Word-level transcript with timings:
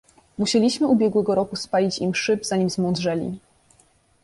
"Musieliśmy 0.37 0.87
ubiegłego 0.87 1.35
roku 1.35 1.55
spalić 1.55 1.99
im 1.99 2.15
szyb, 2.15 2.45
zanim 2.45 2.69
zmądrzeli." 2.69 3.39